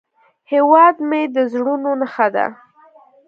[0.51, 2.45] هیواد مې د زړونو نخښه ده